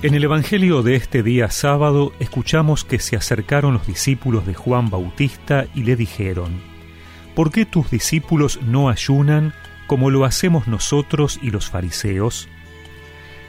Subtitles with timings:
[0.00, 4.90] En el Evangelio de este día sábado escuchamos que se acercaron los discípulos de Juan
[4.90, 6.60] Bautista y le dijeron,
[7.34, 9.54] ¿Por qué tus discípulos no ayunan
[9.88, 12.48] como lo hacemos nosotros y los fariseos?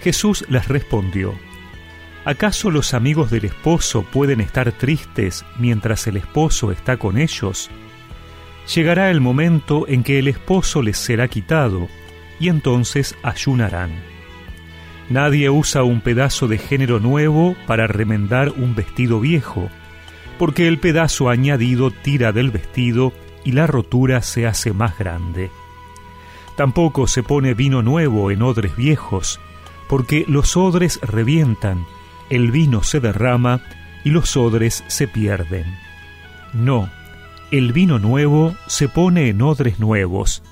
[0.02, 1.36] Jesús les respondió,
[2.25, 7.70] ¿acaso los amigos del esposo pueden estar tristes mientras el esposo está con ellos?
[8.73, 11.88] Llegará el momento en que el esposo les será quitado,
[12.39, 14.08] y entonces ayunarán.
[15.09, 19.69] Nadie usa un pedazo de género nuevo para remendar un vestido viejo,
[20.37, 23.11] porque el pedazo añadido tira del vestido
[23.43, 25.49] y la rotura se hace más grande.
[26.55, 29.39] Tampoco se pone vino nuevo en odres viejos,
[29.87, 31.85] porque los odres revientan,
[32.30, 33.61] el vino se derrama
[34.03, 35.66] y los odres se pierden.
[36.53, 36.89] No,
[37.49, 40.44] el vino nuevo se pone en odres nuevos,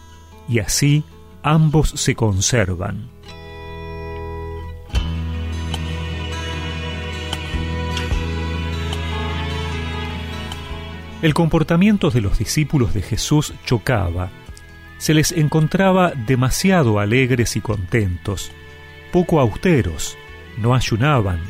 [0.49, 1.03] y así
[1.43, 3.16] ambos se conservan.
[11.27, 14.29] El comportamiento de los discípulos de Jesús chocaba.
[14.97, 18.53] Se les encontraba demasiado alegres y contentos,
[19.11, 20.17] poco austeros,
[20.57, 21.41] no ayunaban.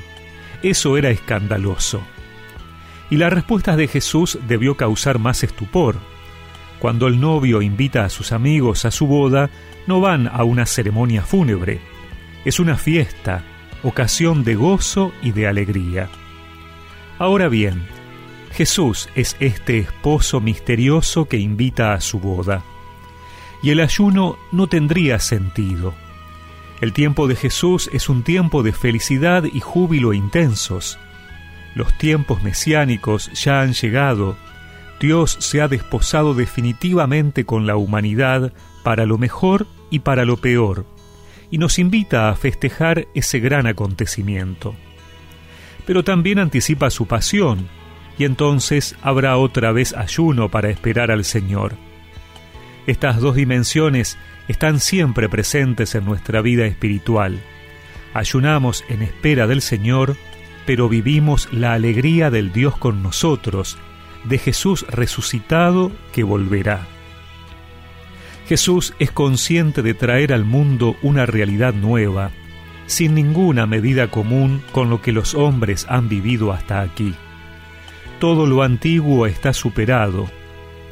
[0.63, 2.01] Eso era escandaloso.
[3.11, 5.97] Y la respuesta de Jesús debió causar más estupor.
[6.79, 9.51] Cuando el novio invita a sus amigos a su boda,
[9.85, 11.81] no van a una ceremonia fúnebre.
[12.45, 13.43] Es una fiesta,
[13.83, 16.09] ocasión de gozo y de alegría.
[17.19, 17.85] Ahora bien,
[18.51, 22.63] Jesús es este esposo misterioso que invita a su boda.
[23.61, 25.93] Y el ayuno no tendría sentido.
[26.81, 30.99] El tiempo de Jesús es un tiempo de felicidad y júbilo intensos.
[31.75, 34.37] Los tiempos mesiánicos ya han llegado.
[34.99, 40.85] Dios se ha desposado definitivamente con la humanidad para lo mejor y para lo peor,
[41.51, 44.75] y nos invita a festejar ese gran acontecimiento.
[45.85, 47.67] Pero también anticipa su pasión,
[48.17, 51.75] y entonces habrá otra vez ayuno para esperar al Señor.
[52.87, 54.17] Estas dos dimensiones
[54.47, 57.39] están siempre presentes en nuestra vida espiritual.
[58.13, 60.15] Ayunamos en espera del Señor,
[60.65, 63.77] pero vivimos la alegría del Dios con nosotros,
[64.23, 66.87] de Jesús resucitado que volverá.
[68.47, 72.31] Jesús es consciente de traer al mundo una realidad nueva,
[72.85, 77.13] sin ninguna medida común con lo que los hombres han vivido hasta aquí.
[78.19, 80.25] Todo lo antiguo está superado.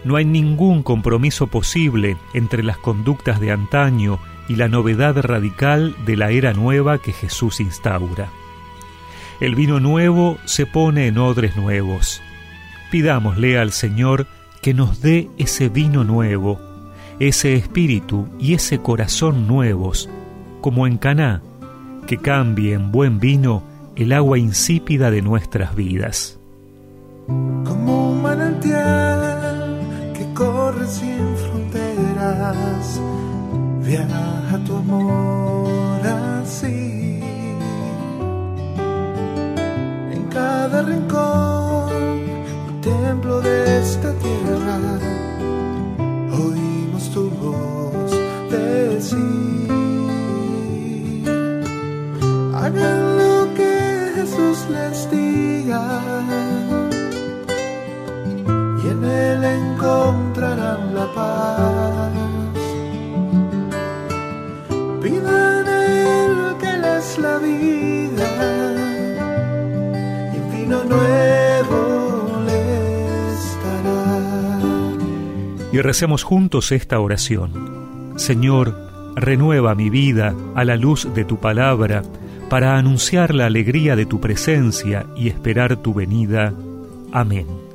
[0.03, 6.17] No hay ningún compromiso posible entre las conductas de antaño y la novedad radical de
[6.17, 8.29] la era nueva que Jesús instaura.
[9.39, 12.21] El vino nuevo se pone en odres nuevos.
[12.91, 14.27] Pidámosle al Señor
[14.61, 16.59] que nos dé ese vino nuevo,
[17.19, 20.09] ese espíritu y ese corazón nuevos,
[20.61, 21.41] como en Caná,
[22.05, 23.63] que cambie en buen vino
[23.95, 26.39] el agua insípida de nuestras vidas
[27.27, 32.99] como un manantial que corre sin fronteras.
[33.81, 36.01] Viaja tu amor
[36.41, 37.21] así.
[40.11, 41.55] En cada rincón
[42.85, 44.77] templo de esta tierra,
[58.89, 62.11] él encontrarán la paz.
[65.01, 68.29] Pidan Él que les la vida
[70.33, 74.59] y vino nuevo les dará.
[75.71, 78.13] Y recemos juntos esta oración.
[78.17, 78.75] Señor,
[79.15, 82.03] renueva mi vida a la luz de tu palabra
[82.49, 86.53] para anunciar la alegría de tu presencia y esperar tu venida.
[87.11, 87.74] Amén